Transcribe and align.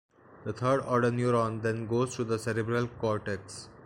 The 0.45 0.51
third 0.53 0.79
order 0.81 1.11
neuron 1.11 1.61
then 1.61 1.85
goes 1.85 2.15
to 2.15 2.23
the 2.23 2.39
cerebral 2.39 2.87
cortex. 2.87 3.69